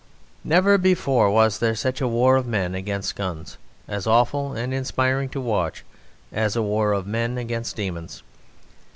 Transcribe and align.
Never 0.43 0.79
before 0.79 1.29
was 1.29 1.59
there 1.59 1.75
such 1.75 2.01
a 2.01 2.07
war 2.07 2.35
of 2.35 2.47
men 2.47 2.73
against 2.73 3.15
guns 3.15 3.59
as 3.87 4.07
awful 4.07 4.51
and 4.53 4.73
inspiring 4.73 5.29
to 5.29 5.39
watch 5.39 5.85
as 6.31 6.55
a 6.55 6.63
war 6.63 6.91
of 6.91 7.05
men 7.05 7.37
against 7.37 7.75
demons. 7.75 8.23